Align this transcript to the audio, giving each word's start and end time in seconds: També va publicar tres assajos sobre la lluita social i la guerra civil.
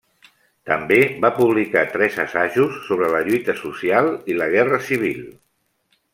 També 0.69 0.97
va 1.25 1.29
publicar 1.39 1.83
tres 1.97 2.17
assajos 2.23 2.79
sobre 2.87 3.11
la 3.17 3.21
lluita 3.29 3.57
social 3.61 4.11
i 4.35 4.39
la 4.41 4.49
guerra 4.57 4.81
civil. 4.89 5.23